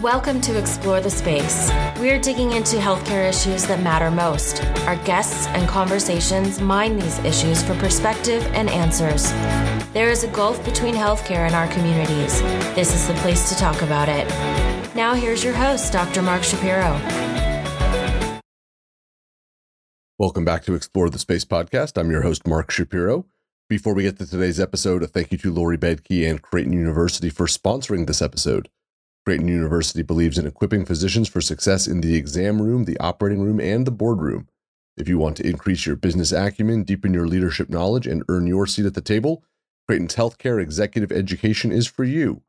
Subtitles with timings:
[0.00, 1.70] Welcome to Explore the Space.
[1.98, 4.64] We're digging into healthcare issues that matter most.
[4.86, 9.30] Our guests and conversations mine these issues for perspective and answers.
[9.92, 12.40] There is a gulf between healthcare and our communities.
[12.74, 14.26] This is the place to talk about it.
[14.94, 16.22] Now, here's your host, Dr.
[16.22, 16.98] Mark Shapiro.
[20.18, 22.00] Welcome back to Explore the Space podcast.
[22.00, 23.26] I'm your host, Mark Shapiro.
[23.68, 27.28] Before we get to today's episode, a thank you to Lori Bedke and Creighton University
[27.28, 28.70] for sponsoring this episode.
[29.30, 33.60] Creighton University believes in equipping physicians for success in the exam room, the operating room,
[33.60, 34.48] and the boardroom.
[34.96, 38.66] If you want to increase your business acumen, deepen your leadership knowledge, and earn your
[38.66, 39.44] seat at the table,
[39.86, 42.42] Creighton's healthcare executive education is for you.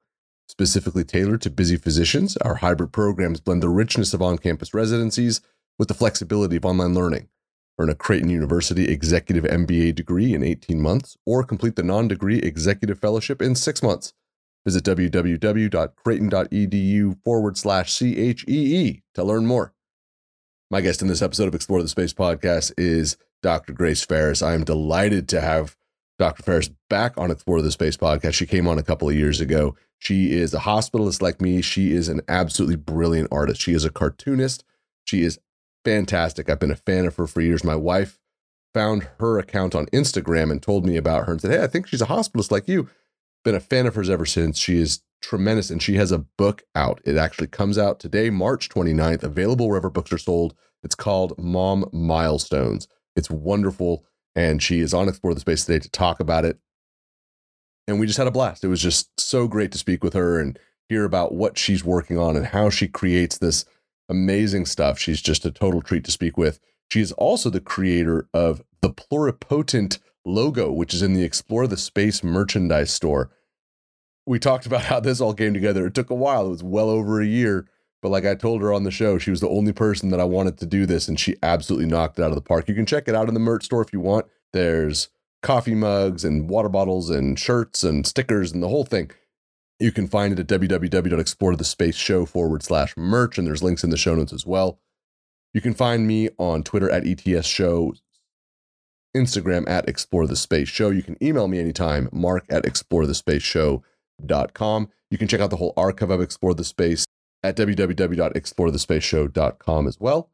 [0.47, 5.39] Specifically tailored to busy physicians, our hybrid programs blend the richness of on campus residencies
[5.77, 7.29] with the flexibility of online learning.
[7.77, 12.39] Earn a Creighton University Executive MBA degree in 18 months or complete the non degree
[12.39, 14.13] Executive Fellowship in six months.
[14.65, 19.73] Visit www.creighton.edu forward slash CHEE to learn more.
[20.69, 23.73] My guest in this episode of Explore the Space podcast is Dr.
[23.73, 24.41] Grace Farris.
[24.41, 25.75] I am delighted to have
[26.19, 26.43] Dr.
[26.43, 28.35] Farris back on Explore the Space podcast.
[28.35, 29.75] She came on a couple of years ago.
[29.97, 31.61] She is a hospitalist like me.
[31.61, 33.61] She is an absolutely brilliant artist.
[33.61, 34.63] She is a cartoonist.
[35.03, 35.39] She is
[35.83, 36.49] fantastic.
[36.49, 37.63] I've been a fan of her for years.
[37.63, 38.19] My wife
[38.73, 41.87] found her account on Instagram and told me about her and said, Hey, I think
[41.87, 42.89] she's a hospitalist like you
[43.43, 44.57] been a fan of hers ever since.
[44.57, 47.01] She is tremendous and she has a book out.
[47.05, 50.55] It actually comes out today, March 29th, available wherever books are sold.
[50.83, 52.87] It's called Mom Milestones.
[53.15, 54.05] It's wonderful.
[54.35, 56.59] And she is on Explore the Space today to talk about it.
[57.87, 58.63] And we just had a blast.
[58.63, 62.17] It was just so great to speak with her and hear about what she's working
[62.17, 63.65] on and how she creates this
[64.09, 64.99] amazing stuff.
[64.99, 66.59] She's just a total treat to speak with.
[66.89, 71.77] She is also the creator of the Pluripotent logo, which is in the Explore the
[71.77, 73.31] Space merchandise store.
[74.25, 75.87] We talked about how this all came together.
[75.87, 77.67] It took a while, it was well over a year.
[78.01, 80.23] But like I told her on the show, she was the only person that I
[80.23, 82.67] wanted to do this, and she absolutely knocked it out of the park.
[82.67, 84.25] You can check it out in the merch store if you want.
[84.53, 85.09] There's
[85.43, 89.11] coffee mugs and water bottles and shirts and stickers and the whole thing.
[89.79, 94.15] You can find it at www.explorethespaceshow forward slash merch, and there's links in the show
[94.15, 94.79] notes as well.
[95.53, 97.93] You can find me on Twitter at ETS Show
[99.15, 100.89] Instagram at Explore the Space Show.
[100.89, 104.89] You can email me anytime, mark at explorethespaceshow.com.
[105.09, 107.05] You can check out the whole archive of Explore the Space
[107.43, 110.29] at www.explorethespaceshow.com as well.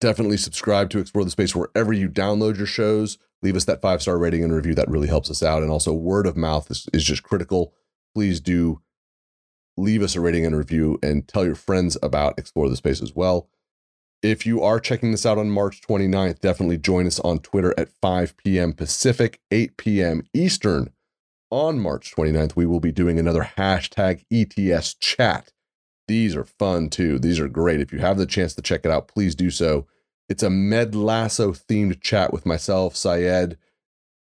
[0.00, 3.18] Definitely subscribe to Explore the Space wherever you download your shows.
[3.42, 4.74] Leave us that five star rating and review.
[4.74, 5.62] That really helps us out.
[5.62, 7.72] And also, word of mouth is, is just critical.
[8.14, 8.82] Please do
[9.76, 13.14] leave us a rating and review and tell your friends about Explore the Space as
[13.14, 13.48] well.
[14.24, 17.90] If you are checking this out on March 29th, definitely join us on Twitter at
[18.00, 18.72] 5 p.m.
[18.72, 20.26] Pacific, 8 p.m.
[20.32, 20.88] Eastern.
[21.50, 25.52] On March 29th, we will be doing another hashtag ETS chat.
[26.08, 27.18] These are fun too.
[27.18, 27.82] These are great.
[27.82, 29.86] If you have the chance to check it out, please do so.
[30.30, 33.58] It's a Med Lasso themed chat with myself, Syed,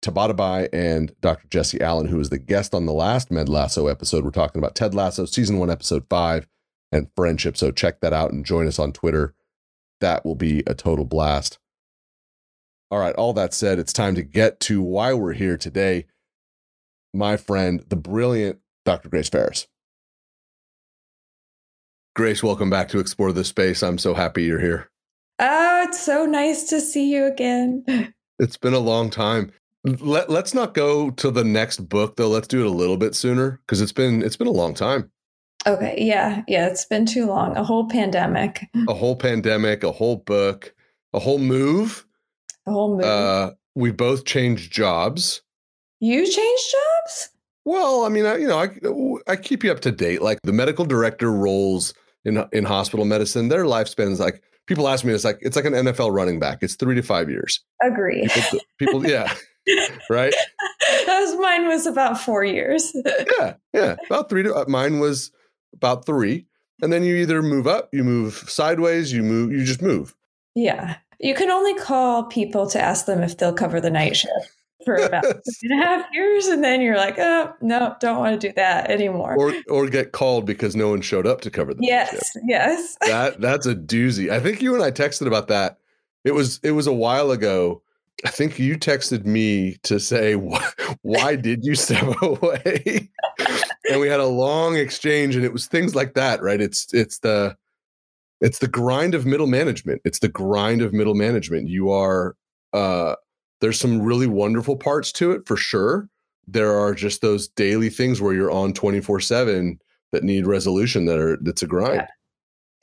[0.04, 1.48] Tabatabai, and Dr.
[1.48, 4.24] Jesse Allen, who was the guest on the last Med Lasso episode.
[4.24, 6.46] We're talking about Ted Lasso, season one, episode five,
[6.92, 7.56] and friendship.
[7.56, 9.32] So check that out and join us on Twitter
[10.00, 11.58] that will be a total blast.
[12.90, 16.06] All right, all that said, it's time to get to why we're here today.
[17.12, 19.08] My friend, the brilliant Dr.
[19.08, 19.66] Grace Farris.
[22.14, 23.82] Grace, welcome back to Explore the Space.
[23.82, 24.90] I'm so happy you're here.
[25.38, 27.84] Oh, it's so nice to see you again.
[28.38, 29.50] It's been a long time.
[29.82, 32.28] Let, let's not go to the next book though.
[32.28, 35.10] Let's do it a little bit sooner because it's been it's been a long time.
[35.66, 35.96] Okay.
[35.98, 36.42] Yeah.
[36.46, 36.68] Yeah.
[36.68, 37.56] It's been too long.
[37.56, 38.66] A whole pandemic.
[38.88, 40.74] A whole pandemic, a whole book,
[41.12, 42.06] a whole move.
[42.66, 43.04] A whole move.
[43.04, 45.42] Uh, we both changed jobs.
[46.00, 47.30] You changed jobs?
[47.64, 48.58] Well, I mean, I, you know,
[49.26, 50.22] I, I keep you up to date.
[50.22, 51.94] Like the medical director roles
[52.24, 55.64] in in hospital medicine, their lifespan is like people ask me, it's like it's like
[55.64, 56.58] an NFL running back.
[56.62, 57.60] It's three to five years.
[57.82, 58.28] Agree.
[58.28, 59.32] People, people yeah,
[60.10, 60.34] right.
[61.08, 62.94] As mine was about four years.
[63.38, 65.32] yeah, yeah, about three to uh, mine was
[65.74, 66.46] about three.
[66.82, 70.14] And then you either move up, you move sideways, you move, you just move.
[70.54, 70.96] Yeah.
[71.20, 74.52] You can only call people to ask them if they'll cover the night shift
[74.84, 76.46] for about two and a half years.
[76.46, 79.34] And then you're like, oh, no, don't want to do that anymore.
[79.38, 82.38] Or, or get called because no one showed up to cover the yes, night shift.
[82.46, 82.96] Yes.
[83.00, 84.30] That, that's a doozy.
[84.30, 85.78] I think you and I texted about that.
[86.24, 87.82] It was, it was a while ago.
[88.24, 90.34] I think you texted me to say,
[91.02, 93.10] why did you step away?
[93.90, 96.60] and we had a long exchange and it was things like that right?
[96.60, 97.56] It's it's the
[98.40, 100.02] it's the grind of middle management.
[100.04, 101.68] It's the grind of middle management.
[101.68, 102.36] You are
[102.72, 103.16] uh
[103.60, 106.08] there's some really wonderful parts to it for sure.
[106.46, 109.78] There are just those daily things where you're on 24 7
[110.12, 112.06] that need resolution that are that's a grind.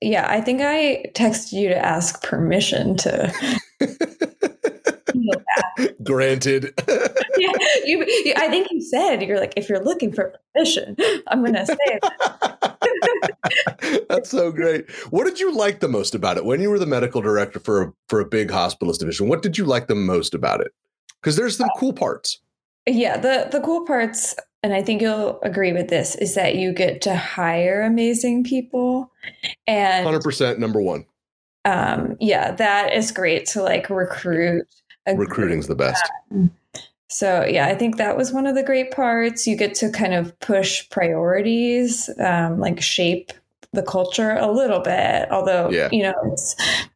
[0.02, 3.34] Yeah, I think I texted you to ask permission to.
[6.04, 6.74] Granted.
[6.88, 7.52] yeah,
[7.86, 10.96] you, you, I think you said you're like if you're looking for permission,
[11.28, 12.78] I'm going to say that.
[14.10, 14.90] That's so great.
[15.10, 17.82] What did you like the most about it when you were the medical director for
[17.82, 19.28] a, for a big hospitalist division?
[19.28, 20.74] What did you like the most about it?
[21.22, 22.40] Because there's some cool parts.
[22.86, 26.74] Yeah, the the cool parts, and I think you'll agree with this, is that you
[26.74, 29.10] get to hire amazing people,
[29.66, 31.06] and hundred percent number one.
[31.66, 34.68] Um, yeah, that is great to like recruit.
[35.08, 36.04] Recruiting's the best.
[37.10, 39.46] So yeah, I think that was one of the great parts.
[39.46, 43.32] You get to kind of push priorities, um, like shape
[43.72, 45.32] the culture a little bit.
[45.32, 45.90] Although yeah.
[45.92, 46.36] you know,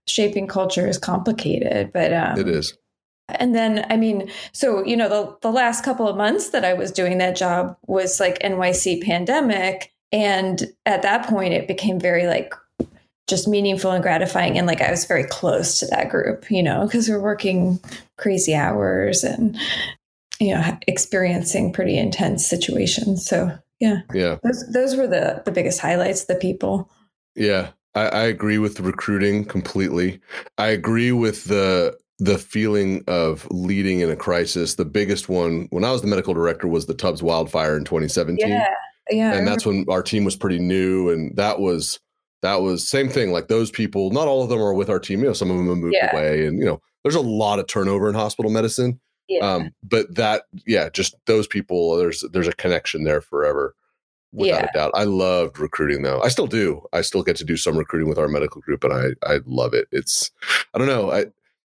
[0.07, 2.77] shaping culture is complicated, but um, it is.
[3.29, 6.73] And then, I mean, so, you know, the, the last couple of months that I
[6.73, 9.93] was doing that job was like NYC pandemic.
[10.13, 12.53] And at that point, it became very like
[13.27, 14.57] just meaningful and gratifying.
[14.57, 17.79] And like I was very close to that group, you know, because we're working
[18.17, 19.57] crazy hours and,
[20.39, 23.25] you know, experiencing pretty intense situations.
[23.25, 24.01] So, yeah.
[24.13, 24.37] Yeah.
[24.43, 26.89] Those, those were the, the biggest highlights, the people.
[27.35, 27.71] Yeah.
[27.95, 30.21] I, I agree with recruiting completely.
[30.57, 34.73] I agree with the the feeling of leading in a crisis.
[34.73, 38.47] The biggest one when I was the medical director was the Tubbs wildfire in 2017.
[38.47, 38.65] Yeah.
[39.11, 39.33] Yeah.
[39.33, 41.09] And that's when our team was pretty new.
[41.09, 41.99] And that was
[42.41, 43.31] that was same thing.
[43.31, 45.19] Like those people, not all of them are with our team.
[45.19, 46.15] You know, some of them have moved yeah.
[46.15, 46.45] away.
[46.45, 48.99] And you know, there's a lot of turnover in hospital medicine.
[49.27, 49.39] Yeah.
[49.39, 53.75] Um, but that, yeah, just those people, there's there's a connection there forever.
[54.33, 54.69] Without yeah.
[54.69, 54.91] a doubt.
[54.93, 56.21] I loved recruiting though.
[56.21, 56.83] I still do.
[56.91, 59.73] I still get to do some recruiting with our medical group and I I love
[59.73, 59.87] it.
[59.91, 60.31] It's
[60.73, 61.11] I don't know.
[61.11, 61.27] I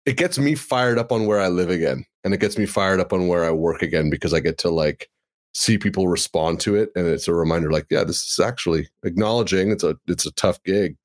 [0.05, 2.99] it gets me fired up on where I live again, and it gets me fired
[2.99, 5.09] up on where I work again because I get to like
[5.53, 9.71] see people respond to it, and it's a reminder, like, yeah, this is actually acknowledging
[9.71, 10.97] it's a it's a tough gig.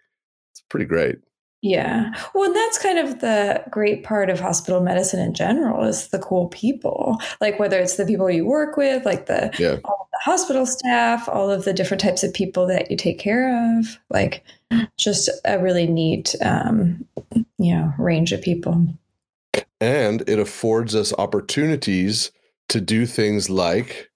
[0.53, 1.17] It's pretty great.
[1.61, 2.15] Yeah.
[2.35, 6.21] Well, and that's kind of the great part of hospital medicine in general is the
[6.21, 7.21] cool people.
[7.41, 9.79] Like whether it's the people you work with, like the yeah.
[9.85, 13.79] all the hospital staff, all of the different types of people that you take care
[13.79, 14.45] of, like
[14.97, 17.05] just a really neat um,
[17.59, 18.87] you know, range of people.
[19.81, 22.31] And it affords us opportunities
[22.69, 24.08] to do things like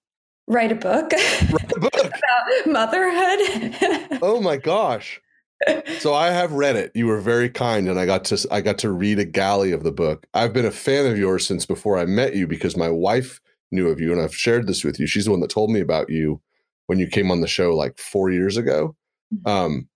[0.47, 1.13] write a book,
[1.51, 1.95] write a book.
[1.95, 4.19] about motherhood.
[4.23, 5.21] oh my gosh
[5.99, 6.93] so I have read it.
[6.95, 9.83] You were very kind, and I got to I got to read a galley of
[9.83, 10.27] the book.
[10.35, 13.41] I've been a fan of yours since before I met you because my wife
[13.71, 15.07] knew of you, and I've shared this with you.
[15.07, 16.41] She's the one that told me about you
[16.87, 18.97] when you came on the show like four years ago.
[19.35, 19.49] Mm-hmm.
[19.49, 19.89] Um,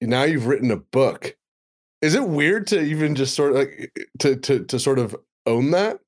[0.00, 1.36] now you've written a book.
[2.02, 5.70] Is it weird to even just sort of like to to to sort of own
[5.70, 6.00] that?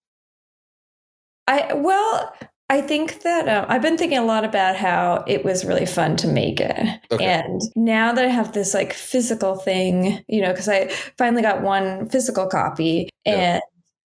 [1.47, 2.35] I well,
[2.69, 6.17] I think that um, I've been thinking a lot about how it was really fun
[6.17, 7.01] to make it.
[7.13, 7.25] Okay.
[7.25, 11.63] And now that I have this like physical thing, you know, because I finally got
[11.63, 13.61] one physical copy and yeah.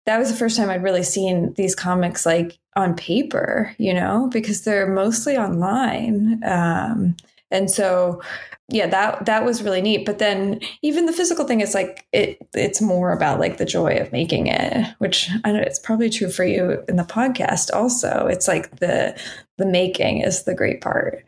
[0.07, 4.31] that was the first time I'd really seen these comics like on paper, you know,
[4.33, 6.41] because they're mostly online.
[6.45, 7.17] Um,
[7.51, 8.23] and so
[8.69, 12.39] yeah that that was really neat but then even the physical thing is like it
[12.55, 16.31] it's more about like the joy of making it which i know it's probably true
[16.31, 18.27] for you in the podcast also.
[18.27, 19.19] It's like the
[19.59, 21.25] the making is the great part.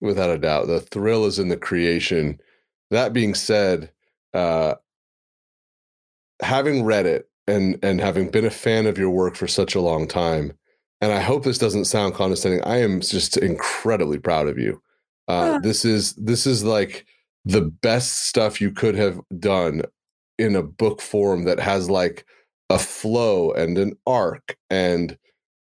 [0.00, 2.40] Without a doubt the thrill is in the creation.
[2.90, 3.90] That being said
[4.34, 4.74] uh
[6.40, 9.80] having read it and and having been a fan of your work for such a
[9.80, 10.52] long time
[11.00, 14.80] and i hope this doesn't sound condescending i am just incredibly proud of you
[15.28, 17.06] uh, this is this is like
[17.44, 19.82] the best stuff you could have done
[20.38, 22.24] in a book form that has like
[22.70, 25.18] a flow and an arc and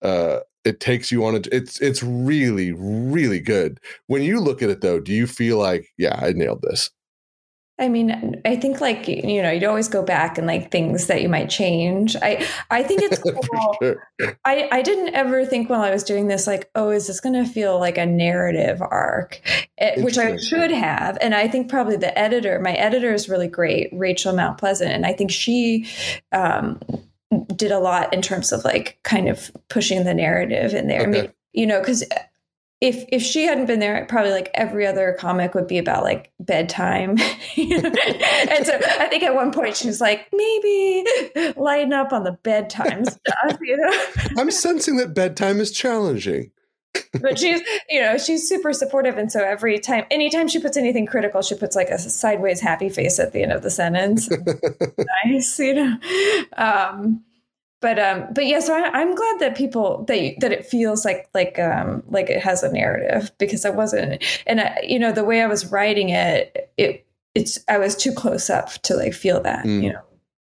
[0.01, 3.79] uh, it takes you on a it's it's really really good.
[4.07, 6.89] When you look at it though do you feel like yeah i nailed this
[7.77, 11.21] I mean, I think like you know, you'd always go back and like things that
[11.21, 12.15] you might change.
[12.15, 13.17] I I think it's
[13.51, 13.75] cool.
[13.81, 14.39] sure.
[14.45, 17.33] I I didn't ever think while I was doing this like, oh, is this going
[17.33, 19.41] to feel like a narrative arc,
[19.77, 21.17] it, eh, which I should have.
[21.19, 25.05] And I think probably the editor, my editor is really great, Rachel Mount Pleasant, and
[25.05, 25.87] I think she.
[26.31, 26.79] Um,
[27.55, 31.01] did a lot in terms of like kind of pushing the narrative in there.
[31.01, 31.07] Okay.
[31.07, 32.03] I mean, you know, because
[32.81, 36.31] if if she hadn't been there, probably like every other comic would be about like
[36.39, 37.11] bedtime.
[37.57, 41.05] and so I think at one point she was like, maybe
[41.55, 44.05] lighten up on the bedtime stuff, you know.
[44.37, 46.51] I'm sensing that bedtime is challenging.
[47.21, 51.05] but she's you know she's super supportive and so every time anytime she puts anything
[51.05, 54.29] critical she puts like a sideways happy face at the end of the sentence
[55.25, 55.97] nice you know
[56.55, 57.21] um
[57.85, 61.29] but um but yeah so I, am glad that people that that it feels like
[61.35, 65.23] like um like it has a narrative because I wasn't and I, you know the
[65.23, 69.41] way I was writing it it it's I was too close up to like feel
[69.43, 69.83] that, mm.
[69.83, 70.01] you know.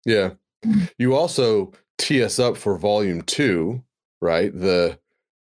[0.07, 0.31] Yeah.
[0.97, 3.83] You also tee us up for volume two,
[4.23, 4.53] right?
[4.59, 4.99] The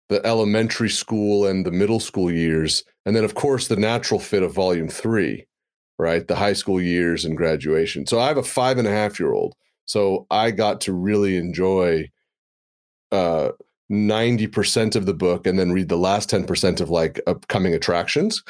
[0.09, 4.43] the elementary school and the middle school years, and then of course the natural fit
[4.43, 5.47] of volume three,
[5.99, 6.27] right?
[6.27, 8.07] The high school years and graduation.
[8.07, 9.55] So I have a five and a half year old,
[9.89, 12.11] so I got to really enjoy
[13.11, 13.51] uh
[13.91, 18.43] 90% of the book and then read the last 10% of like upcoming attractions.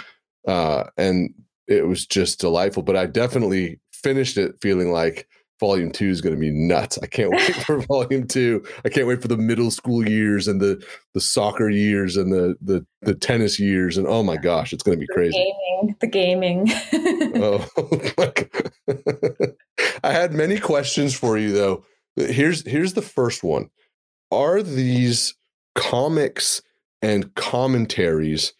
[0.46, 1.32] Uh, and
[1.68, 2.82] it was just delightful.
[2.82, 5.28] But I definitely finished it feeling like
[5.60, 6.98] volume two is going to be nuts.
[7.02, 8.64] I can't wait for volume two.
[8.84, 10.84] I can't wait for the middle school years and the
[11.14, 14.98] the soccer years and the the the tennis years and oh my gosh, it's going
[14.98, 15.54] to be crazy.
[16.00, 16.70] The gaming, the gaming.
[17.42, 17.66] oh,
[20.04, 21.84] I had many questions for you though.
[22.16, 23.70] Here's here's the first one.
[24.30, 25.34] Are these
[25.74, 26.60] comics
[27.00, 28.52] and commentaries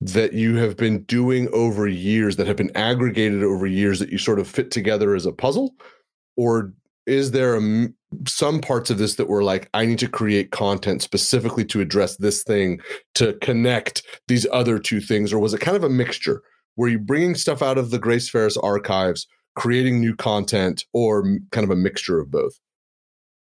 [0.00, 4.18] that you have been doing over years that have been aggregated over years that you
[4.18, 5.74] sort of fit together as a puzzle
[6.36, 6.72] or
[7.06, 7.88] is there a,
[8.26, 12.16] some parts of this that were like i need to create content specifically to address
[12.16, 12.80] this thing
[13.14, 16.42] to connect these other two things or was it kind of a mixture
[16.76, 21.64] were you bringing stuff out of the grace farris archives creating new content or kind
[21.64, 22.58] of a mixture of both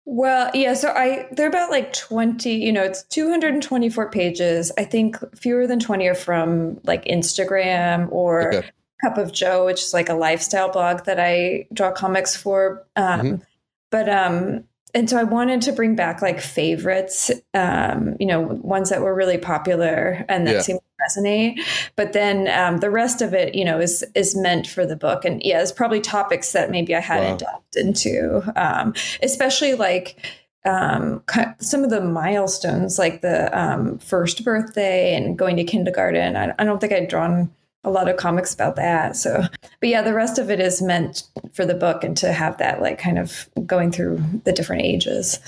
[0.06, 4.70] well, yeah, so I they're about like 20, you know, it's 224 pages.
[4.76, 8.70] I think fewer than 20 are from like Instagram or okay.
[9.02, 12.86] Cup of Jo, which is like a lifestyle blog that I draw comics for.
[12.96, 13.42] Um, mm-hmm.
[13.90, 18.90] But um, and so I wanted to bring back like favorites, um, you know, ones
[18.90, 20.60] that were really popular and that yeah.
[20.60, 21.58] seemed to resonate.
[21.96, 25.24] But then um, the rest of it, you know, is is meant for the book,
[25.24, 27.50] and yeah, it's probably topics that maybe I hadn't wow.
[27.50, 30.16] delved into, um, especially like
[30.64, 31.22] um,
[31.58, 36.36] some of the milestones, like the um, first birthday and going to kindergarten.
[36.36, 37.50] I, I don't think I'd drawn
[37.84, 39.16] a lot of comics about that.
[39.16, 39.42] So,
[39.80, 42.80] but yeah, the rest of it is meant for the book and to have that
[42.80, 45.38] like kind of going through the different ages.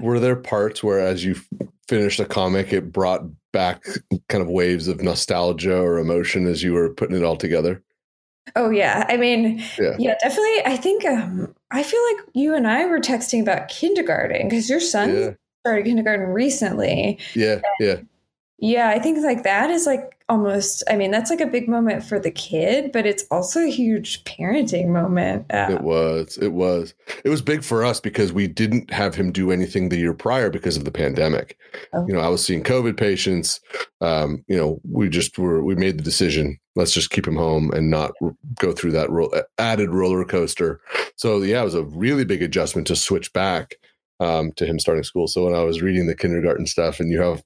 [0.00, 1.36] Were there parts where, as you
[1.88, 3.84] finished a comic, it brought back
[4.28, 7.82] kind of waves of nostalgia or emotion as you were putting it all together?
[8.56, 10.64] Oh yeah, I mean, yeah, yeah definitely.
[10.64, 14.80] I think um, I feel like you and I were texting about kindergarten because your
[14.80, 15.30] son yeah.
[15.62, 17.18] started kindergarten recently.
[17.34, 17.96] Yeah, yeah,
[18.58, 18.88] yeah.
[18.88, 22.18] I think like that is like almost i mean that's like a big moment for
[22.18, 25.46] the kid but it's also a huge parenting moment.
[25.52, 26.94] Uh, it was it was.
[27.24, 30.50] It was big for us because we didn't have him do anything the year prior
[30.50, 31.56] because of the pandemic.
[31.92, 32.06] Oh.
[32.06, 33.60] you know i was seeing covid patients.
[34.00, 37.72] Um, you know we just were we made the decision let's just keep him home
[37.72, 38.12] and not
[38.60, 40.80] go through that ro- added roller coaster.
[41.16, 43.76] So yeah it was a really big adjustment to switch back
[44.20, 45.26] um, to him starting school.
[45.28, 47.42] So when i was reading the kindergarten stuff and you have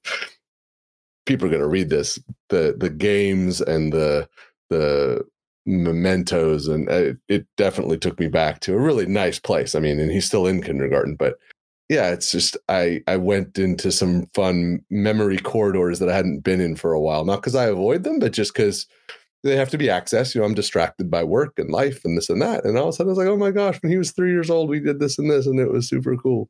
[1.25, 4.27] people are going to read this the the games and the
[4.69, 5.21] the
[5.65, 9.75] mementos and it, it, definitely took me back to a really nice place.
[9.75, 11.35] I mean and he's still in kindergarten but
[11.89, 16.59] yeah it's just i i went into some fun memory corridors that i hadn't been
[16.61, 17.23] in for a while.
[17.25, 18.87] Not because i avoid them but just because
[19.43, 20.35] they have to be accessed.
[20.35, 22.65] You know i'm distracted by work and life and this and that.
[22.65, 24.31] And all of a sudden i was like oh my gosh when he was three
[24.31, 26.49] years old we did this and this and it was super cool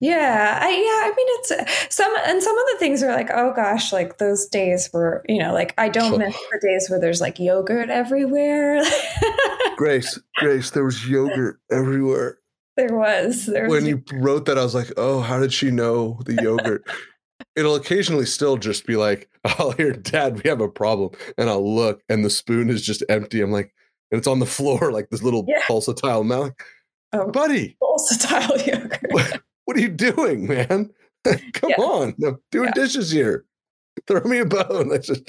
[0.00, 3.52] yeah, I yeah, I mean it's some and some of the things are like, oh
[3.54, 7.20] gosh, like those days were, you know, like I don't miss the days where there's
[7.20, 8.82] like yogurt everywhere.
[9.76, 12.38] Grace, Grace, there was yogurt everywhere.
[12.76, 13.46] There was.
[13.46, 16.40] There was when you wrote that, I was like, oh, how did she know the
[16.40, 16.84] yogurt?
[17.56, 21.10] It'll occasionally still just be like, oh, I'll hear dad, we have a problem.
[21.36, 23.40] And I'll look and the spoon is just empty.
[23.40, 23.74] I'm like,
[24.12, 25.62] and it's on the floor, like this little yeah.
[25.68, 26.52] pulsatile mouth.
[27.12, 27.76] Oh, buddy.
[27.82, 29.42] Pulsatile yogurt.
[29.68, 30.88] What are you doing, man?
[31.52, 31.76] Come yeah.
[31.76, 32.14] on.
[32.24, 32.82] I'm doing yeah.
[32.82, 33.44] dishes here.
[34.06, 34.88] Throw me a bone.
[34.88, 35.28] That's just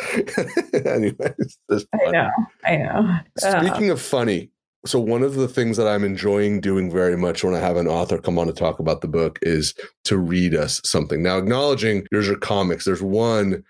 [0.73, 1.57] anyways.
[1.69, 2.29] I know.
[2.63, 3.19] I know.
[3.43, 4.49] Uh, Speaking of funny,
[4.85, 7.89] so one of the things that I'm enjoying doing very much when I have an
[7.89, 9.73] author come on to talk about the book is
[10.05, 11.21] to read us something.
[11.21, 13.61] Now, acknowledging there's your comics, there's one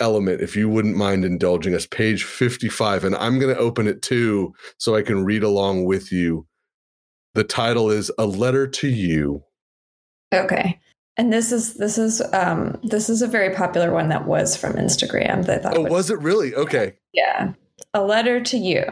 [0.00, 4.00] element, if you wouldn't mind indulging us, page 55, and I'm going to open it
[4.00, 6.46] too so I can read along with you.
[7.34, 9.44] The title is A Letter to You
[10.32, 10.80] Okay.
[11.16, 14.74] And this is this is um this is a very popular one that was from
[14.74, 16.54] Instagram that I thought Oh, was it really?
[16.54, 16.94] Okay.
[17.12, 17.52] Yeah.
[17.92, 18.84] A letter to you.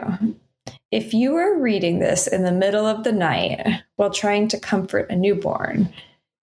[0.91, 5.09] If you are reading this in the middle of the night while trying to comfort
[5.09, 5.91] a newborn,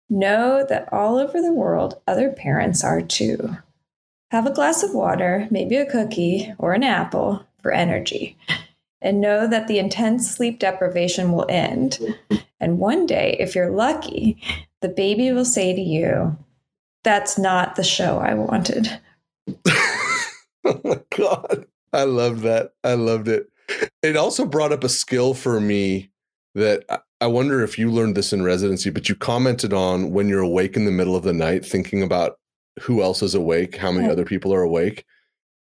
[0.10, 3.58] know that all over the world other parents are too.
[4.32, 8.38] Have a glass of water, maybe a cookie or an apple for energy
[9.02, 12.00] and know that the intense sleep deprivation will end.
[12.60, 14.42] And one day, if you're lucky,
[14.82, 16.38] the baby will say to you,
[17.04, 19.00] That's not the show I wanted.
[19.68, 21.66] oh my God.
[21.94, 22.74] I love that.
[22.84, 23.50] I loved it.
[24.02, 26.12] it also brought up a skill for me
[26.56, 26.84] that
[27.22, 30.76] I wonder if you learned this in residency, but you commented on when you're awake
[30.76, 32.38] in the middle of the night, thinking about
[32.82, 35.06] who else is awake, how many other people are awake.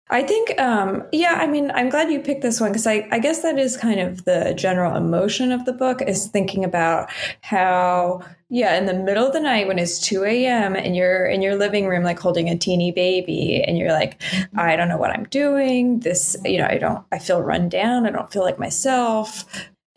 [0.09, 3.17] I think, um, yeah, I mean, I'm glad you picked this one because I, I
[3.17, 7.09] guess that is kind of the general emotion of the book is thinking about
[7.41, 10.75] how, yeah, in the middle of the night when it's 2 a.m.
[10.75, 14.21] and you're in your living room, like holding a teeny baby, and you're like,
[14.55, 16.01] I don't know what I'm doing.
[16.01, 18.05] This, you know, I don't, I feel run down.
[18.05, 19.43] I don't feel like myself.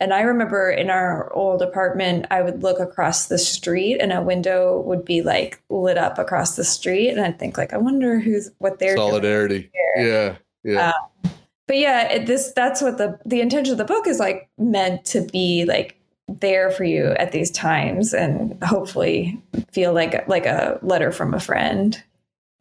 [0.01, 4.21] And I remember in our old apartment, I would look across the street and a
[4.21, 7.09] window would be like lit up across the street.
[7.09, 9.69] And I'd think like, I wonder who's what they're solidarity.
[9.97, 10.37] Yeah.
[10.63, 10.93] Yeah.
[11.23, 11.31] Um,
[11.67, 15.03] but yeah, it, this, that's what the, the intention of the book is like meant
[15.05, 19.41] to be like there for you at these times and hopefully
[19.71, 22.01] feel like, like a letter from a friend.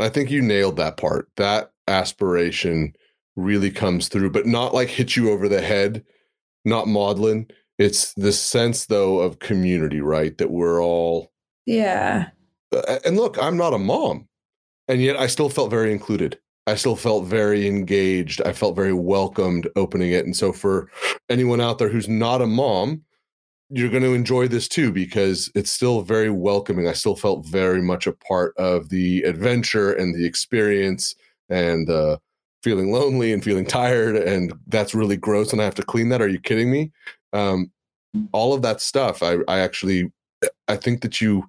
[0.01, 1.29] I think you nailed that part.
[1.37, 2.95] That aspiration
[3.37, 6.05] really comes through, but not like hit you over the head
[6.69, 7.47] not maudlin.
[7.79, 10.37] It's the sense though of community, right?
[10.39, 11.33] That we're all
[11.67, 12.31] Yeah.
[13.05, 14.29] And look, I'm not a mom.
[14.89, 16.39] And yet I still felt very included.
[16.67, 18.43] I still felt very engaged.
[18.43, 20.27] I felt very welcomed opening it.
[20.27, 20.91] And so for
[21.31, 23.03] anyone out there who's not a mom,
[23.71, 26.89] you're going to enjoy this too because it's still very welcoming.
[26.89, 31.15] I still felt very much a part of the adventure and the experience
[31.49, 32.19] and uh,
[32.63, 36.23] feeling lonely and feeling tired and that's really gross and i have to clean that?
[36.23, 36.91] Are you kidding me?
[37.33, 37.71] Um,
[38.33, 40.11] all of that stuff i i actually
[40.67, 41.47] i think that you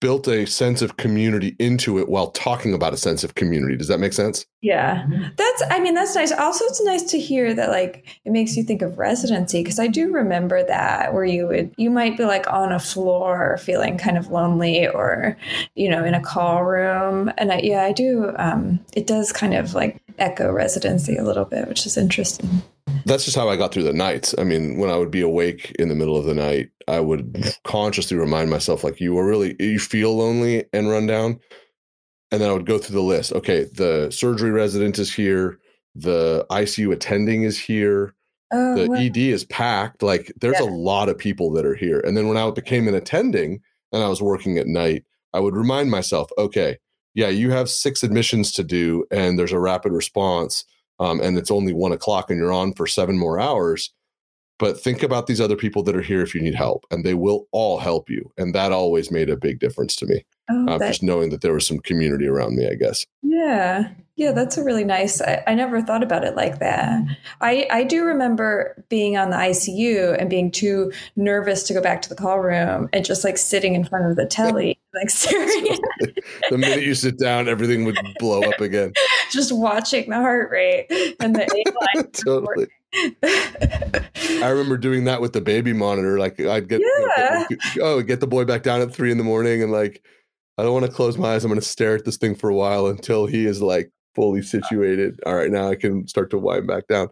[0.00, 3.76] built a sense of community into it while talking about a sense of community.
[3.76, 4.44] Does that make sense?
[4.60, 5.06] Yeah.
[5.36, 6.32] That's I mean that's nice.
[6.32, 9.86] Also it's nice to hear that like it makes you think of residency because I
[9.86, 14.18] do remember that where you would you might be like on a floor feeling kind
[14.18, 15.36] of lonely or
[15.74, 19.54] you know in a call room and I, yeah I do um it does kind
[19.54, 22.62] of like echo residency a little bit which is interesting
[23.08, 24.34] that's just how I got through the nights.
[24.38, 27.56] I mean, when I would be awake in the middle of the night, I would
[27.64, 31.40] consciously remind myself, like, you are really, you feel lonely and run down.
[32.30, 33.32] And then I would go through the list.
[33.32, 35.58] Okay, the surgery resident is here.
[35.94, 38.14] The ICU attending is here.
[38.52, 38.96] Oh, the wow.
[38.96, 40.02] ED is packed.
[40.02, 40.66] Like, there's yeah.
[40.66, 42.00] a lot of people that are here.
[42.00, 43.60] And then when I became an attending
[43.92, 46.78] and I was working at night, I would remind myself, okay,
[47.14, 50.64] yeah, you have six admissions to do, and there's a rapid response
[51.00, 53.90] um, and it's only one o'clock and you're on for seven more hours.
[54.58, 57.14] But think about these other people that are here if you need help, and they
[57.14, 58.32] will all help you.
[58.36, 60.24] And that always made a big difference to me.
[60.50, 63.06] Oh, uh, that, just knowing that there was some community around me, I guess.
[63.22, 63.90] Yeah.
[64.16, 65.20] Yeah, that's a really nice.
[65.22, 67.04] I, I, never thought about it like that.
[67.40, 72.02] I, I do remember being on the ICU and being too nervous to go back
[72.02, 74.76] to the call room and just like sitting in front of the telly,
[76.50, 78.92] the minute you sit down, everything would blow up again.
[79.30, 80.86] just watching the heart rate
[81.20, 82.10] and the A line.
[82.12, 82.66] totally.
[84.42, 86.18] I remember doing that with the baby monitor.
[86.18, 87.46] Like I'd get, yeah.
[87.50, 89.72] you know, get, oh, get the boy back down at three in the morning, and
[89.72, 90.02] like
[90.56, 91.44] I don't want to close my eyes.
[91.44, 94.42] I'm going to stare at this thing for a while until he is like fully
[94.42, 95.20] situated.
[95.26, 97.08] All right, now I can start to wind back down.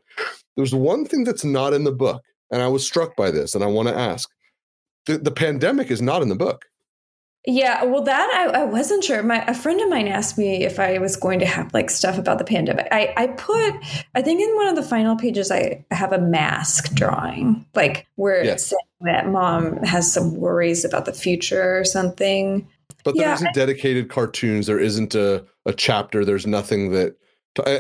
[0.57, 3.63] There's one thing that's not in the book, and I was struck by this, and
[3.63, 4.29] I want to ask:
[5.07, 6.65] the, the pandemic is not in the book.
[7.49, 9.23] Yeah, well, that I, I, wasn't sure.
[9.23, 12.19] My a friend of mine asked me if I was going to have like stuff
[12.19, 12.89] about the pandemic.
[12.91, 13.73] I I put
[14.17, 18.43] I think in one of the final pages I have a mask drawing, like where
[18.43, 22.67] it's saying that mom has some worries about the future or something.
[23.05, 24.67] But there yeah, not dedicated cartoons.
[24.67, 26.25] There isn't a a chapter.
[26.25, 27.17] There's nothing that.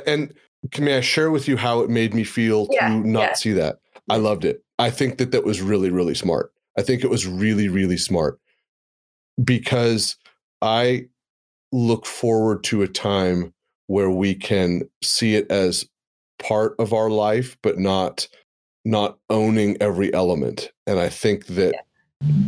[0.06, 0.32] And
[0.78, 3.34] may I share with you how it made me feel yeah, to not yeah.
[3.34, 3.80] see that?
[4.08, 4.62] I loved it.
[4.78, 6.52] I think that that was really really smart.
[6.78, 8.38] I think it was really really smart
[9.42, 10.16] because
[10.62, 11.06] I
[11.72, 13.52] look forward to a time
[13.86, 15.86] where we can see it as
[16.38, 18.28] part of our life, but not
[18.84, 20.70] not owning every element.
[20.86, 21.74] And I think that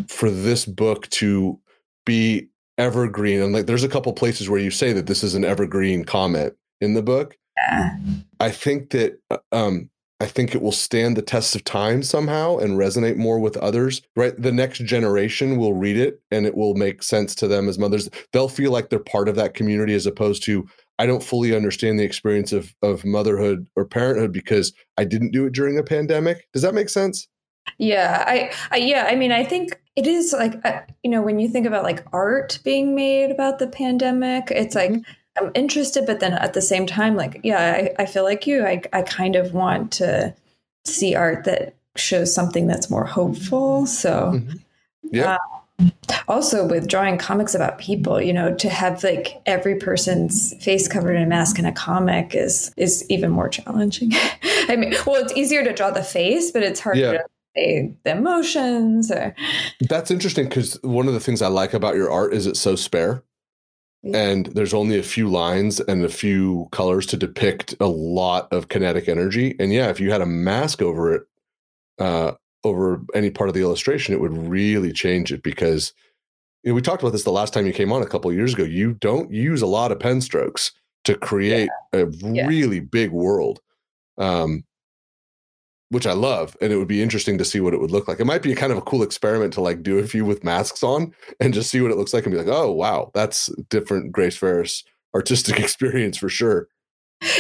[0.08, 1.58] for this book to
[2.06, 2.48] be
[2.78, 6.04] evergreen, and like there's a couple places where you say that this is an evergreen
[6.04, 7.36] comment in the book.
[7.56, 7.96] Yeah.
[8.38, 12.58] I think that uh, um, I think it will stand the test of time somehow
[12.58, 14.34] and resonate more with others, right?
[14.36, 18.08] The next generation will read it and it will make sense to them as mothers.
[18.32, 20.66] They'll feel like they're part of that community as opposed to,
[20.98, 25.46] I don't fully understand the experience of, of motherhood or parenthood because I didn't do
[25.46, 26.48] it during a pandemic.
[26.52, 27.28] Does that make sense?
[27.78, 31.38] Yeah, I, I yeah, I mean, I think it is like uh, you know when
[31.38, 35.10] you think about like art being made about the pandemic, it's like mm-hmm.
[35.38, 38.64] I'm interested, but then at the same time, like, yeah, I, I feel like you.
[38.64, 40.34] I, I kind of want to
[40.84, 43.86] see art that shows something that's more hopeful.
[43.86, 44.56] So, mm-hmm.
[45.02, 45.34] yeah.
[45.34, 45.38] Uh,
[46.26, 51.14] also with drawing comics about people you know to have like every person's face covered
[51.14, 54.10] in a mask in a comic is is even more challenging
[54.68, 57.12] i mean well it's easier to draw the face but it's harder yeah.
[57.12, 57.24] to
[57.56, 59.34] say the emotions or
[59.88, 62.74] that's interesting because one of the things i like about your art is it's so
[62.74, 63.22] spare
[64.04, 68.68] and there's only a few lines and a few colors to depict a lot of
[68.68, 71.22] kinetic energy and yeah if you had a mask over it
[71.98, 72.32] uh,
[72.62, 75.92] over any part of the illustration it would really change it because
[76.62, 78.54] you know, we talked about this the last time you came on a couple years
[78.54, 80.72] ago you don't use a lot of pen strokes
[81.04, 82.00] to create yeah.
[82.00, 82.46] a yeah.
[82.46, 83.60] really big world
[84.18, 84.64] um,
[85.90, 86.56] which I love.
[86.60, 88.20] And it would be interesting to see what it would look like.
[88.20, 90.82] It might be kind of a cool experiment to like do a few with masks
[90.82, 94.12] on and just see what it looks like and be like, oh, wow, that's different
[94.12, 96.68] Grace Farris artistic experience for sure.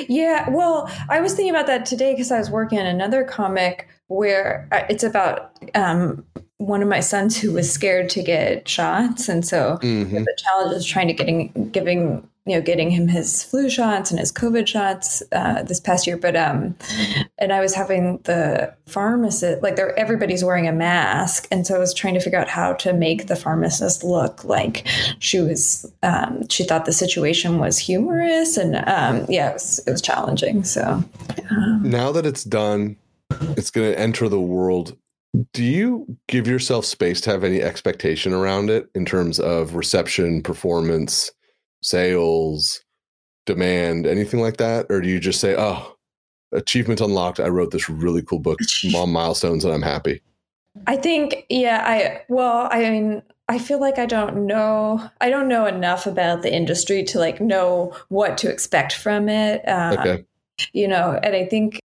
[0.08, 3.88] Yeah, well, I was thinking about that today because I was working on another comic
[4.08, 6.24] where uh, it's about um,
[6.56, 10.24] one of my sons who was scared to get shots, and so mm-hmm.
[10.24, 14.18] the challenge is trying to getting giving you know, getting him his flu shots and
[14.18, 16.16] his COVID shots uh, this past year.
[16.16, 16.74] But um,
[17.38, 21.92] and I was having the pharmacist like everybody's wearing a mask, and so I was
[21.92, 24.86] trying to figure out how to make the pharmacist look like
[25.18, 29.90] she was um, she thought the situation was humorous, and um, yeah, it was, it
[29.90, 30.64] was challenging.
[30.64, 31.04] So
[31.50, 32.96] um, now that it's done,
[33.30, 34.96] it's going to enter the world
[35.52, 40.42] do you give yourself space to have any expectation around it in terms of reception
[40.42, 41.30] performance
[41.82, 42.82] sales,
[43.46, 44.86] demand, anything like that?
[44.90, 45.96] Or do you just say, oh,
[46.52, 48.58] achievement unlocked, I wrote this really cool book,
[48.90, 50.22] mom milestones, and I'm happy?
[50.86, 55.48] I think, yeah, I, well, I mean, I feel like I don't know, I don't
[55.48, 59.66] know enough about the industry to like know what to expect from it.
[59.66, 60.24] Uh, okay.
[60.72, 61.80] You know, and I think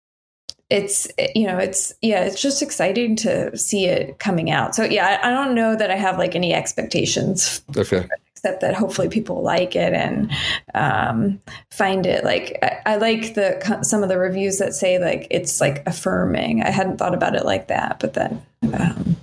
[0.70, 5.18] it's you know it's yeah it's just exciting to see it coming out so yeah
[5.20, 8.08] I, I, don't know that i have like any expectations okay
[8.40, 10.30] except that hopefully people like it and
[10.74, 15.26] um, find it like I, I, like the some of the reviews that say like
[15.30, 16.62] it's like affirming.
[16.62, 19.16] I hadn't thought about it like that, but then um,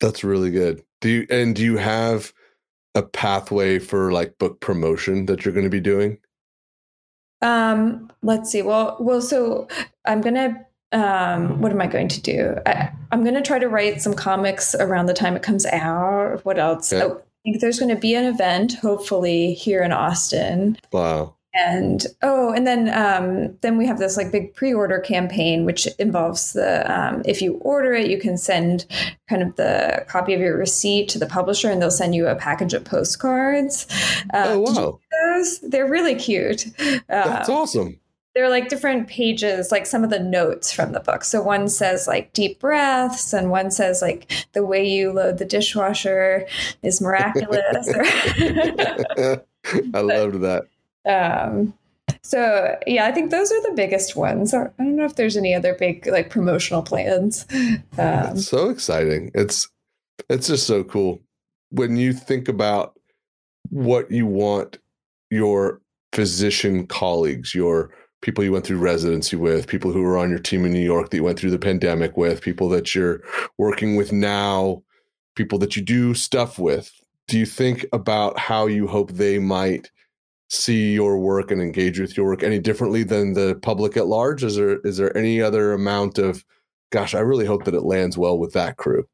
[0.00, 0.84] that's really good.
[1.00, 2.32] Do you and do you have
[2.94, 6.18] a pathway for like book promotion that you're going to be doing?
[7.40, 8.62] Um, let's see.
[8.62, 9.66] Well, well, so
[10.04, 12.58] I'm gonna um, what am I going to do?
[12.64, 16.44] I, am going to try to write some comics around the time it comes out.
[16.44, 16.92] What else?
[16.92, 20.78] Oh, think there's going to be an event, hopefully here in Austin.
[20.92, 21.34] Wow.
[21.54, 26.54] And oh, and then um, then we have this like big pre-order campaign, which involves
[26.54, 28.86] the um, if you order it, you can send
[29.28, 32.36] kind of the copy of your receipt to the publisher, and they'll send you a
[32.36, 33.86] package of postcards.
[34.32, 35.00] Uh, oh wow!
[35.10, 35.60] Those?
[35.60, 36.68] They're really cute.
[36.80, 38.00] Uh, That's awesome
[38.34, 41.24] there are like different pages, like some of the notes from the book.
[41.24, 45.44] So one says like deep breaths, and one says like the way you load the
[45.44, 46.46] dishwasher
[46.82, 47.88] is miraculous.
[49.94, 50.64] I loved that.
[51.06, 51.74] Um,
[52.22, 54.54] so yeah, I think those are the biggest ones.
[54.54, 57.46] I don't know if there's any other big like promotional plans.
[57.98, 59.30] Um, so exciting.
[59.34, 59.68] It's
[60.30, 61.20] it's just so cool
[61.70, 62.98] when you think about
[63.70, 64.78] what you want
[65.30, 65.80] your
[66.12, 67.90] physician colleagues, your
[68.22, 71.10] people you went through residency with, people who were on your team in New York
[71.10, 73.20] that you went through the pandemic with, people that you're
[73.58, 74.82] working with now,
[75.34, 76.90] people that you do stuff with.
[77.28, 79.90] Do you think about how you hope they might
[80.48, 84.44] see your work and engage with your work any differently than the public at large?
[84.44, 86.44] Is there is there any other amount of
[86.90, 89.04] gosh, I really hope that it lands well with that crew?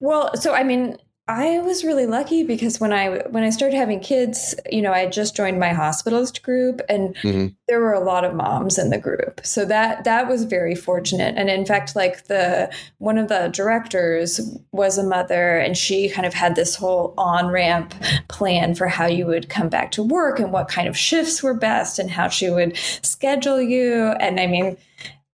[0.00, 0.96] Well, so I mean,
[1.28, 5.00] I was really lucky because when I when I started having kids, you know, I
[5.00, 7.48] had just joined my hospitalist group and mm-hmm.
[7.66, 9.40] there were a lot of moms in the group.
[9.42, 11.34] So that that was very fortunate.
[11.36, 16.26] And in fact, like the one of the directors was a mother and she kind
[16.26, 17.92] of had this whole on-ramp
[18.28, 21.54] plan for how you would come back to work and what kind of shifts were
[21.54, 24.14] best and how she would schedule you.
[24.20, 24.76] And I mean,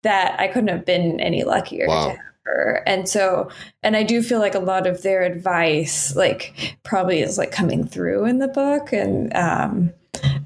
[0.03, 2.17] that I couldn't have been any luckier wow
[2.47, 2.83] her.
[2.87, 3.51] And so,
[3.83, 7.87] and I do feel like a lot of their advice, like, probably is like coming
[7.87, 8.93] through in the book.
[8.93, 9.93] And um,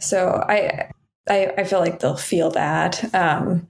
[0.01, 0.91] so I,
[1.29, 3.15] I, I feel like they'll feel that.
[3.15, 3.69] Um,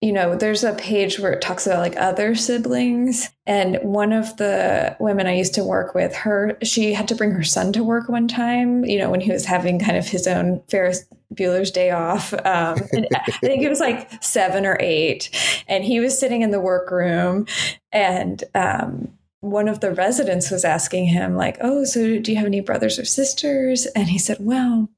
[0.00, 3.28] you know, there's a page where it talks about like other siblings.
[3.46, 7.32] And one of the women I used to work with, her, she had to bring
[7.32, 10.26] her son to work one time, you know, when he was having kind of his
[10.26, 12.32] own Ferris Bueller's Day Off.
[12.32, 12.40] Um,
[13.14, 15.30] I think it was like seven or eight.
[15.68, 17.46] And he was sitting in the workroom
[17.92, 22.46] and, um, one of the residents was asking him like oh so do you have
[22.46, 24.90] any brothers or sisters and he said well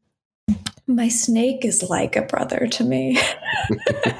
[0.86, 3.18] my snake is like a brother to me.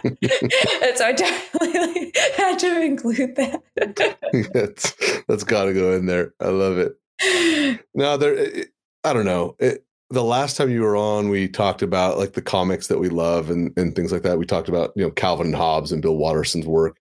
[0.02, 3.62] and so I definitely had to include that.
[4.52, 4.94] that's
[5.26, 6.34] that's got to go in there.
[6.40, 7.80] I love it.
[7.94, 8.64] Now there.
[9.04, 9.56] I don't know.
[9.58, 13.08] It, the last time you were on, we talked about like the comics that we
[13.08, 14.38] love and and things like that.
[14.38, 16.98] We talked about you know Calvin and Hobbes and Bill Watterson's work.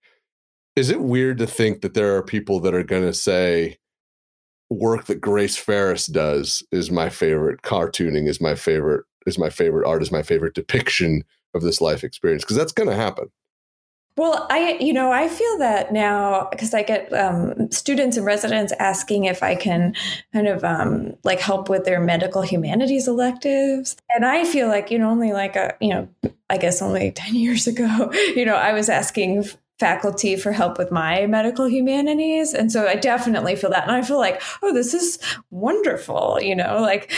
[0.76, 3.78] Is it weird to think that there are people that are going to say
[4.70, 9.88] work that Grace Farris does is my favorite cartooning is my favorite is my favorite
[9.88, 13.30] art is my favorite depiction of this life experience because that's going to happen.
[14.18, 18.74] Well, I, you know, I feel that now because I get um, students and residents
[18.78, 19.96] asking if I can
[20.34, 23.96] kind of um, like help with their medical humanities electives.
[24.14, 26.10] And I feel like, you know, only like a, you know,
[26.50, 29.46] I guess only 10 years ago, you know, I was asking
[29.80, 32.54] faculty for help with my medical humanities.
[32.54, 33.84] And so I definitely feel that.
[33.84, 35.18] And I feel like, oh, this is
[35.50, 37.12] wonderful, you know, like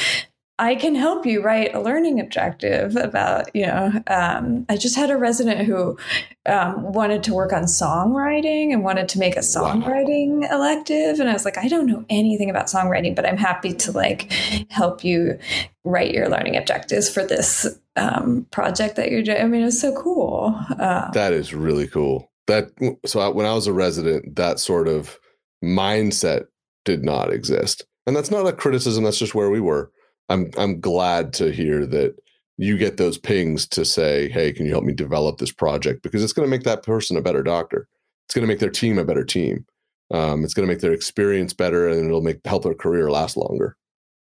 [0.59, 5.09] I can help you write a learning objective about, you know, um, I just had
[5.09, 5.97] a resident who
[6.45, 10.55] um, wanted to work on songwriting and wanted to make a songwriting wow.
[10.55, 11.19] elective.
[11.19, 14.31] And I was like, I don't know anything about songwriting, but I'm happy to like
[14.69, 15.39] help you
[15.83, 19.41] write your learning objectives for this um, project that you're doing.
[19.41, 20.55] I mean, it's so cool.
[20.79, 22.31] Uh, that is really cool.
[22.45, 22.69] That
[23.05, 25.17] so I, when I was a resident, that sort of
[25.63, 26.45] mindset
[26.85, 29.03] did not exist, and that's not a criticism.
[29.03, 29.91] That's just where we were
[30.29, 32.15] I'm I'm glad to hear that
[32.57, 36.23] you get those pings to say, "Hey, can you help me develop this project?" Because
[36.23, 37.88] it's going to make that person a better doctor.
[38.25, 39.65] It's going to make their team a better team.
[40.12, 43.38] Um, it's going to make their experience better, and it'll make help their career last
[43.38, 43.77] longer.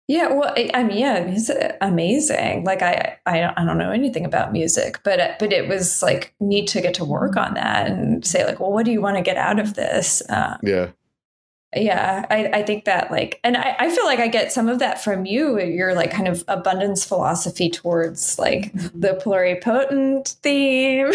[0.09, 1.51] Yeah, well, I mean, yeah, it's
[1.83, 2.65] amazing.
[2.65, 6.67] Like, I, I, I don't know anything about music, but but it was like neat
[6.69, 9.23] to get to work on that and say like, well, what do you want to
[9.23, 10.23] get out of this?
[10.31, 10.89] Uh, yeah,
[11.77, 14.79] yeah I, I think that like and I, I feel like i get some of
[14.79, 18.99] that from you your like kind of abundance philosophy towards like mm-hmm.
[18.99, 21.13] the pluripotent theme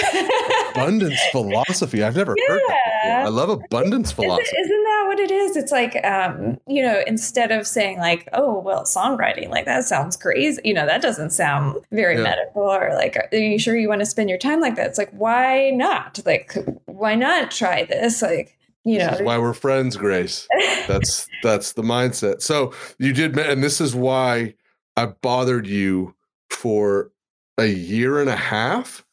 [0.71, 2.53] abundance philosophy i've never yeah.
[2.53, 3.19] heard that before.
[3.19, 7.01] i love abundance philosophy isn't, isn't that what it is it's like um you know
[7.07, 11.31] instead of saying like oh well songwriting like that sounds crazy you know that doesn't
[11.31, 12.23] sound very yeah.
[12.23, 14.99] medical or like are you sure you want to spend your time like that it's
[14.99, 18.55] like why not like why not try this like
[18.85, 20.47] you know, this is why we're friends, Grace.
[20.87, 22.41] That's that's the mindset.
[22.41, 24.53] So you did, and this is why
[24.97, 26.13] I bothered you
[26.49, 27.09] for
[27.57, 29.05] a year and a half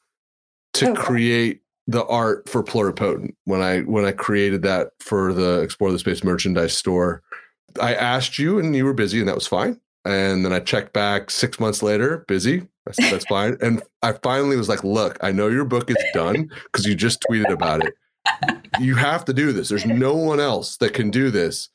[0.75, 1.01] to oh, okay.
[1.01, 5.99] create the art for pluripotent when i when i created that for the explore the
[5.99, 7.23] space merchandise store
[7.81, 10.93] i asked you and you were busy and that was fine and then i checked
[10.93, 15.19] back six months later busy I said, that's fine and i finally was like look
[15.23, 17.95] i know your book is done because you just tweeted about it
[18.81, 19.69] you have to do this.
[19.69, 21.69] There's no one else that can do this.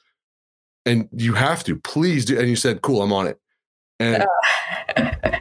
[0.86, 1.76] And you have to.
[1.78, 2.40] Please do.
[2.40, 3.40] And you said, cool, I'm on it.
[4.00, 4.26] And
[4.96, 5.40] uh,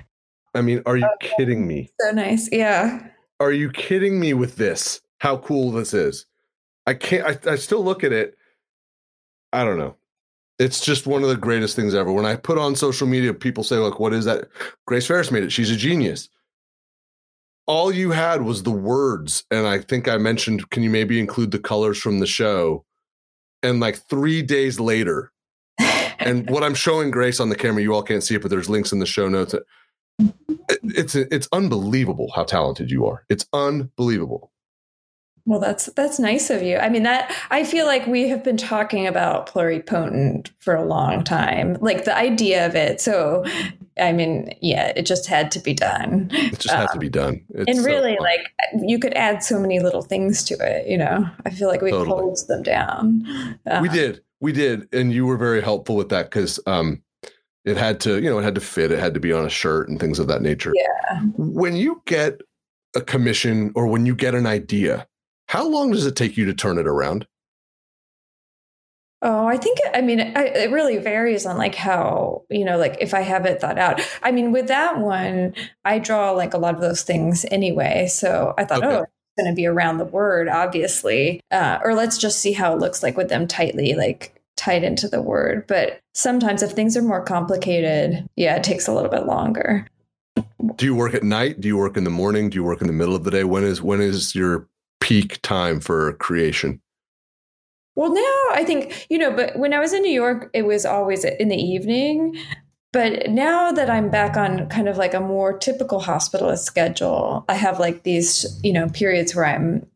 [0.54, 1.32] I mean, are you okay.
[1.36, 1.90] kidding me?
[2.00, 2.48] So nice.
[2.50, 3.06] Yeah.
[3.40, 5.00] Are you kidding me with this?
[5.18, 6.26] How cool this is.
[6.86, 8.36] I can't, I, I still look at it.
[9.52, 9.96] I don't know.
[10.58, 12.12] It's just one of the greatest things ever.
[12.12, 14.48] When I put on social media, people say, look, what is that?
[14.86, 15.50] Grace Farris made it.
[15.50, 16.28] She's a genius
[17.66, 21.50] all you had was the words and i think i mentioned can you maybe include
[21.50, 22.84] the colors from the show?
[23.62, 25.32] And like three days later
[26.18, 28.68] and what i'm showing grace on the camera you all can't see it but there's
[28.68, 29.54] links in the show notes.
[30.82, 33.24] It's it's unbelievable how talented you are.
[33.28, 34.52] It's unbelievable
[35.46, 36.78] well, that's that's nice of you.
[36.78, 41.22] I mean, that I feel like we have been talking about pluripotent for a long
[41.22, 42.98] time, like the idea of it.
[43.00, 43.44] So,
[44.00, 46.30] I mean, yeah, it just had to be done.
[46.32, 47.44] It just um, had to be done.
[47.50, 48.40] It's and really, so like
[48.80, 50.88] you could add so many little things to it.
[50.88, 52.06] You know, I feel like we totally.
[52.06, 53.58] closed them down.
[53.66, 57.02] Um, we did, we did, and you were very helpful with that because um,
[57.66, 58.92] it had to, you know, it had to fit.
[58.92, 60.72] It had to be on a shirt and things of that nature.
[60.74, 61.20] Yeah.
[61.36, 62.40] When you get
[62.94, 65.06] a commission or when you get an idea
[65.54, 67.28] how long does it take you to turn it around?
[69.22, 72.96] Oh, I think, I mean, it, it really varies on like how, you know, like
[73.00, 74.00] if I have it thought out.
[74.24, 78.08] I mean, with that one, I draw like a lot of those things anyway.
[78.08, 78.96] So I thought, okay.
[78.96, 81.40] oh, it's going to be around the word, obviously.
[81.52, 85.06] Uh, or let's just see how it looks like with them tightly, like tied into
[85.06, 85.68] the word.
[85.68, 89.86] But sometimes if things are more complicated, yeah, it takes a little bit longer.
[90.74, 91.60] Do you work at night?
[91.60, 92.50] Do you work in the morning?
[92.50, 93.44] Do you work in the middle of the day?
[93.44, 94.68] When is when is your
[95.04, 96.80] peak time for creation?
[97.94, 100.86] Well, now I think, you know, but when I was in New York, it was
[100.86, 102.36] always in the evening.
[102.90, 107.54] But now that I'm back on kind of like a more typical hospitalist schedule, I
[107.54, 109.86] have like these, you know, periods where I'm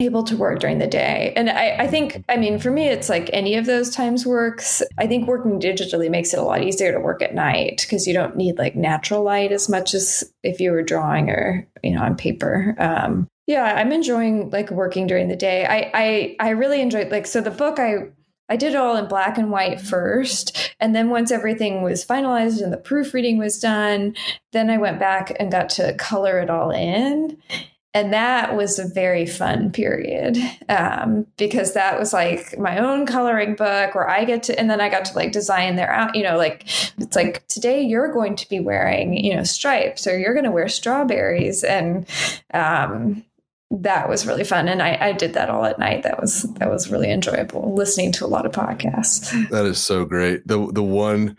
[0.00, 1.32] able to work during the day.
[1.36, 4.82] And I, I, think, I mean, for me, it's like any of those times works.
[4.98, 8.14] I think working digitally makes it a lot easier to work at night because you
[8.14, 12.02] don't need like natural light as much as if you were drawing or, you know,
[12.02, 12.74] on paper.
[12.78, 15.64] Um, yeah, I'm enjoying like working during the day.
[15.64, 18.10] I I I really enjoyed like so the book I
[18.50, 20.74] I did it all in black and white first.
[20.78, 24.14] And then once everything was finalized and the proofreading was done,
[24.52, 27.38] then I went back and got to color it all in
[27.94, 30.36] and that was a very fun period
[30.68, 34.80] um, because that was like my own coloring book where i get to and then
[34.80, 36.64] i got to like design their out you know like
[36.98, 40.50] it's like today you're going to be wearing you know stripes or you're going to
[40.50, 42.06] wear strawberries and
[42.52, 43.24] um,
[43.70, 44.68] that was really fun.
[44.68, 46.02] And I, I did that all at night.
[46.02, 49.28] That was that was really enjoyable listening to a lot of podcasts.
[49.50, 50.46] That is so great.
[50.46, 51.36] The the one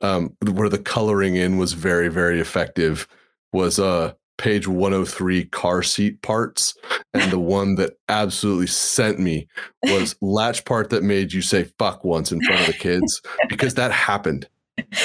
[0.00, 3.06] um, where the coloring in was very very effective
[3.52, 6.74] was uh page 103 car seat parts.
[7.14, 9.46] And the one that absolutely sent me
[9.84, 13.74] was latch part that made you say fuck once in front of the kids because
[13.74, 14.48] that happened.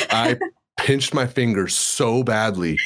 [0.10, 0.38] I
[0.78, 2.78] pinched my finger so badly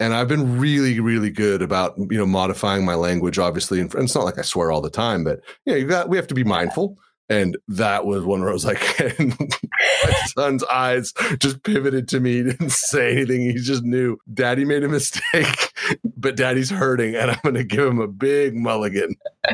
[0.00, 4.14] and i've been really really good about you know modifying my language obviously and it's
[4.14, 6.34] not like i swear all the time but you know you got we have to
[6.34, 8.80] be mindful and that was one where I was like,
[9.18, 13.42] my son's eyes just pivoted to me, didn't say anything.
[13.42, 15.72] He just knew daddy made a mistake,
[16.16, 19.16] but daddy's hurting, and I'm going to give him a big mulligan.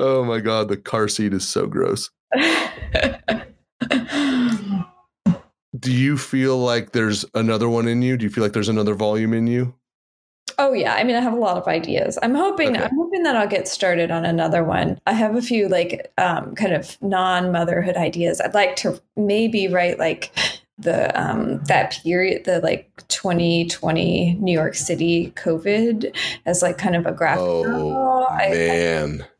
[0.00, 2.10] oh my God, the car seat is so gross.
[5.84, 8.16] Do you feel like there's another one in you?
[8.16, 9.74] Do you feel like there's another volume in you?
[10.58, 12.18] Oh yeah, I mean, I have a lot of ideas.
[12.22, 12.84] I'm hoping okay.
[12.84, 14.98] I'm hoping that I'll get started on another one.
[15.06, 18.40] I have a few like um, kind of non-motherhood ideas.
[18.40, 20.32] I'd like to maybe write like
[20.78, 26.16] the um, that period, the like 2020 New York City COVID
[26.46, 27.44] as like kind of a graphic.
[27.44, 29.22] Oh I, man.
[29.22, 29.33] I,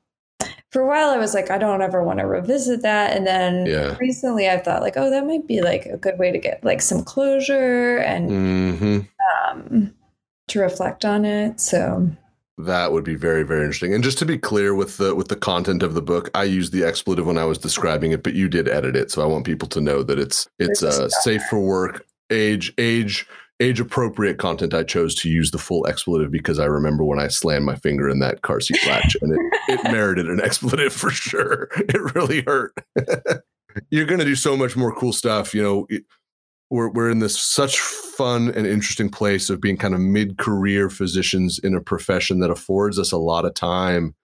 [0.74, 3.16] for a while, I was like, I don't ever want to revisit that.
[3.16, 3.96] And then yeah.
[4.00, 6.82] recently, I thought like, oh, that might be like a good way to get like
[6.82, 9.00] some closure and mm-hmm.
[9.48, 9.94] um,
[10.48, 11.60] to reflect on it.
[11.60, 12.10] So
[12.58, 13.94] that would be very very interesting.
[13.94, 16.72] And just to be clear with the with the content of the book, I used
[16.72, 19.46] the expletive when I was describing it, but you did edit it, so I want
[19.46, 23.28] people to know that it's it's uh, safe for work, age age
[23.60, 24.74] age appropriate content.
[24.74, 28.08] I chose to use the full expletive because I remember when I slammed my finger
[28.08, 31.68] in that car seat latch, and it, it merited an expletive for sure.
[31.76, 32.74] It really hurt.
[33.90, 35.86] You're going to do so much more cool stuff, you know
[36.70, 41.58] we're we're in this such fun and interesting place of being kind of mid-career physicians
[41.58, 44.14] in a profession that affords us a lot of time.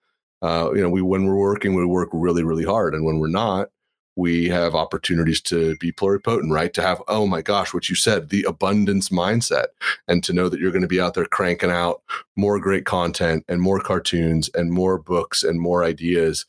[0.41, 3.27] Uh, you know, we when we're working, we work really, really hard, and when we're
[3.29, 3.69] not,
[4.15, 6.73] we have opportunities to be pluripotent, right?
[6.73, 9.67] To have, oh my gosh, what you said, the abundance mindset,
[10.07, 12.01] and to know that you're going to be out there cranking out
[12.35, 16.45] more great content and more cartoons and more books and more ideas.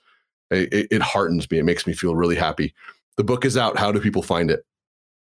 [0.51, 1.59] It, it heartens me.
[1.59, 2.75] It makes me feel really happy.
[3.17, 3.79] The book is out.
[3.79, 4.67] How do people find it?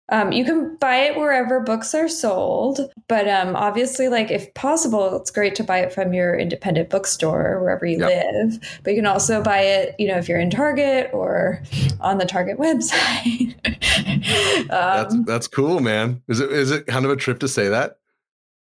[0.10, 5.16] Um, you can buy it wherever books are sold, but um, obviously, like if possible,
[5.16, 8.10] it's great to buy it from your independent bookstore wherever you yep.
[8.10, 8.80] live.
[8.84, 11.64] But you can also buy it, you know, if you're in Target or
[12.02, 13.56] on the Target website.
[14.64, 16.22] um, that's that's cool, man.
[16.28, 17.98] Is it is it kind of a trip to say that?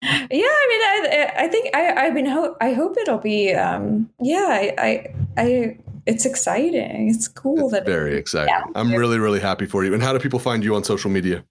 [0.02, 3.54] Yeah, I mean, I I think I I mean, ho- I hope it'll be.
[3.54, 5.14] Um, yeah, I I.
[5.36, 7.08] I it's exciting.
[7.10, 8.54] It's cool it's that very exciting.
[8.54, 8.64] Yeah.
[8.74, 9.94] I'm really really happy for you.
[9.94, 11.44] And how do people find you on social media?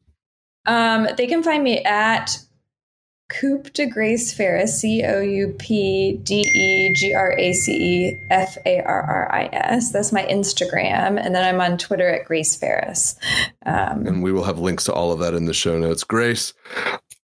[0.65, 2.37] Um, they can find me at
[3.29, 8.17] Coup de Grace Farris, C O U P D E G R A C E
[8.31, 9.91] F A R R I S.
[9.91, 11.23] That's my Instagram.
[11.23, 13.15] And then I'm on Twitter at Grace Farris.
[13.65, 16.03] Um, and we will have links to all of that in the show notes.
[16.03, 16.53] Grace,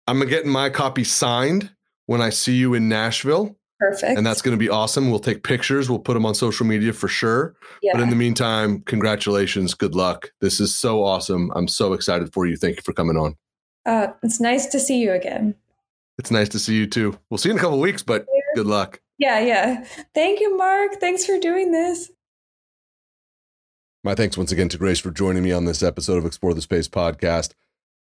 [0.09, 1.71] I'm getting my copy signed
[2.07, 3.57] when I see you in Nashville.
[3.83, 4.17] Perfect.
[4.17, 5.11] And that's going to be awesome.
[5.11, 5.91] We'll take pictures.
[5.91, 7.57] We'll put them on social media for sure.
[7.83, 7.95] Yeah.
[7.95, 9.75] But in the meantime, congratulations.
[9.75, 10.31] Good luck.
[10.41, 11.51] This is so awesome.
[11.57, 12.57] I'm so excited for you.
[12.57, 13.37] Thank you for coming on.
[13.85, 15.57] Uh, it's nice to see you again.
[16.17, 17.19] It's nice to see you too.
[17.29, 19.01] We'll see you in a couple weeks, but good luck.
[19.19, 19.85] Yeah, yeah.
[20.15, 21.01] Thank you, Mark.
[21.01, 22.13] Thanks for doing this.
[24.05, 26.63] My thanks once again to Grace for joining me on this episode of Explore the
[26.63, 27.53] Space podcast.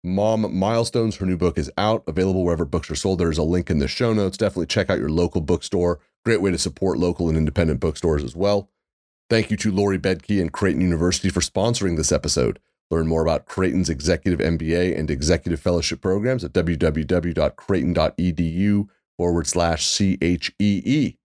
[0.04, 3.18] Mom Milestones, her new book is out, available wherever books are sold.
[3.18, 4.36] There's a link in the show notes.
[4.36, 5.98] Definitely check out your local bookstore.
[6.24, 8.70] Great way to support local and independent bookstores as well.
[9.28, 12.60] Thank you to Lori Bedke and Creighton University for sponsoring this episode.
[12.90, 18.88] Learn more about Creighton's Executive MBA and Executive Fellowship programs at www.creighton.edu
[19.18, 21.18] forward slash CHEE.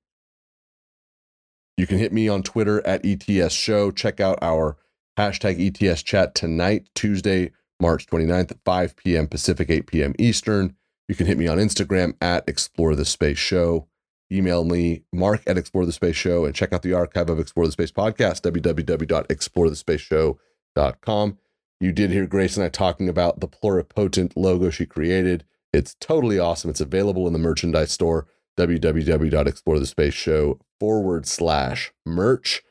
[1.78, 3.91] You can hit me on Twitter at ETS Show.
[3.91, 4.76] Check out our
[5.17, 9.28] hashtag ETS chat tonight, Tuesday, March 29th at 5 p.m.
[9.28, 10.13] Pacific, 8 p.m.
[10.19, 10.76] Eastern.
[11.07, 13.88] You can hit me on Instagram at Explore the Space Show.
[14.32, 17.65] Email me, mark at Explore the Space Show, and check out the archive of Explore
[17.65, 21.38] the Space podcast, www.explorethespaceshow.com.
[21.80, 25.43] You did hear Grace and I talking about the pluripotent logo she created.
[25.74, 26.69] It's totally awesome.
[26.69, 32.61] It's available in the merchandise store, www.explorethespaceshow forward slash merch.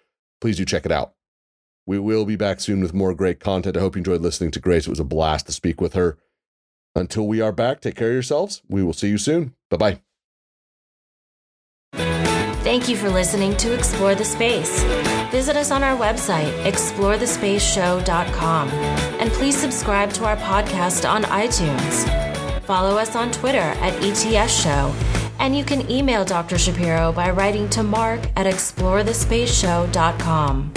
[0.40, 1.14] please do check it out.
[1.87, 3.76] We will be back soon with more great content.
[3.76, 4.87] I hope you enjoyed listening to Grace.
[4.87, 6.18] It was a blast to speak with her.
[6.95, 8.62] Until we are back, take care of yourselves.
[8.68, 9.55] We will see you soon.
[9.70, 10.01] Bye bye.
[12.62, 14.85] Thank you for listening to Explore the Space.
[15.33, 22.07] Visit us on our website, explorethespaceshow.com, and please subscribe to our podcast on iTunes.
[22.62, 24.95] Follow us on Twitter at ETS Show,
[25.41, 26.57] and you can email Dr.
[26.57, 30.72] Shapiro by writing to mark at explorethespaceshow.com.